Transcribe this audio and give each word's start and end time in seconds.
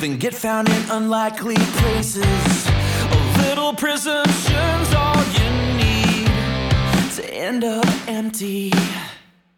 Then 0.00 0.16
get 0.16 0.32
found 0.32 0.68
in 0.68 0.90
unlikely 0.90 1.56
places. 1.56 2.68
A 3.10 3.42
little 3.42 3.74
presumption's 3.74 4.94
all 4.94 5.24
you 5.38 5.50
need 5.76 6.28
to 7.16 7.34
end 7.34 7.64
up 7.64 7.86
empty. 8.08 8.70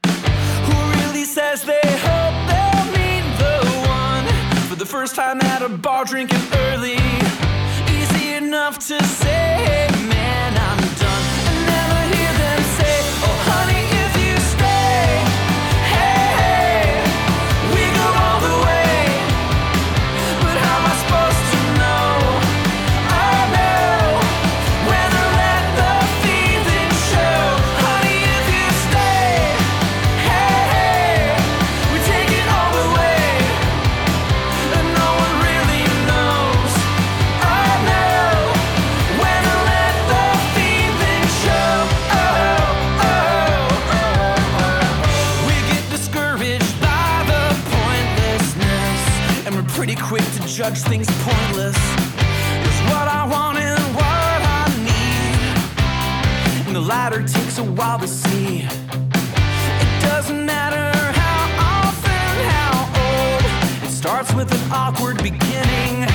Who 0.07 0.77
really 0.93 1.25
says 1.25 1.63
they 1.63 1.81
hope 1.85 2.37
they'll 2.49 2.87
meet 2.97 3.27
the 3.39 3.57
one 3.89 4.27
for 4.69 4.77
the 4.77 4.87
first 4.87 5.15
time 5.15 5.41
at 5.43 5.61
a 5.63 5.69
bar 5.69 6.05
drinking 6.07 6.41
early? 6.55 6.97
Easy 7.99 8.35
enough 8.35 8.79
to 8.89 9.03
say, 9.05 9.50
pretty 49.75 49.95
quick 49.95 50.25
to 50.33 50.41
judge 50.47 50.79
things 50.79 51.07
pointless. 51.23 51.77
It's 51.77 52.81
what 52.91 53.07
I 53.09 53.27
want 53.31 53.59
and 53.59 53.81
what 53.95 54.05
I 54.05 54.67
need, 54.85 56.67
and 56.67 56.75
the 56.77 56.81
latter 56.81 57.23
takes 57.23 57.59
a 57.59 57.65
while 57.65 57.99
to 57.99 58.09
see. 58.09 58.63
It 58.63 60.03
doesn't 60.03 60.45
matter 60.45 60.93
how 61.19 61.87
often, 61.87 62.45
how 62.51 62.73
old. 63.05 63.45
It 63.85 63.93
starts 63.93 64.33
with 64.35 64.53
an 64.53 64.73
awkward 64.73 65.23
beginning 65.23 66.07